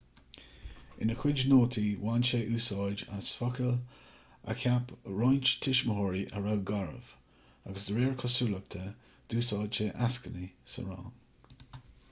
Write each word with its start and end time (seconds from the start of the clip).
ina 1.05 1.15
chuid 1.23 1.41
nótaí 1.49 1.89
bhain 2.03 2.23
sé 2.29 2.37
úsáid 2.59 3.01
as 3.17 3.27
focail 3.41 3.75
a 4.53 4.55
cheap 4.61 4.93
roinnt 5.19 5.51
tuismitheoirí 5.65 6.23
a 6.39 6.41
raibh 6.45 6.63
garbh 6.71 7.11
agus 7.73 7.85
de 7.91 7.97
réir 7.99 8.15
cosúlachta 8.23 8.81
d'úsáid 9.35 9.77
sé 9.81 9.87
eascainí 10.07 10.49
sa 10.77 10.87
rang 10.89 11.85